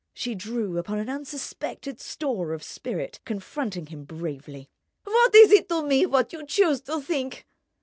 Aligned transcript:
She 0.15 0.33
drew 0.33 0.79
upon 0.79 0.97
an 0.97 1.09
unsuspected 1.11 1.99
store 1.99 2.53
of 2.53 2.63
spirit, 2.63 3.19
confronting 3.23 3.85
him 3.85 4.03
bravely. 4.03 4.67
"What 5.03 5.35
is 5.35 5.51
it 5.51 5.69
to 5.69 5.83
me, 5.83 6.07
what 6.07 6.33
you 6.33 6.43
choose 6.43 6.81
to 6.81 6.99
think?" 7.01 7.45